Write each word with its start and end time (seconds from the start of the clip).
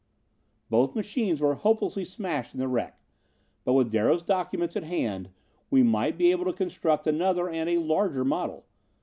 "Both 0.67 0.95
machines 0.95 1.39
were 1.41 1.53
hopelessly 1.53 2.05
smashed 2.05 2.55
in 2.55 2.59
the 2.59 2.67
wreck, 2.67 2.99
but 3.63 3.73
with 3.73 3.91
Darrow's 3.91 4.23
documents 4.23 4.75
at 4.75 4.83
hand, 4.83 5.29
we 5.69 5.83
might 5.83 6.17
be 6.17 6.31
able 6.31 6.45
to 6.45 6.53
construct 6.53 7.05
another 7.05 7.47
and 7.47 7.69
a 7.69 7.77
larger 7.77 8.25
model. 8.25 8.65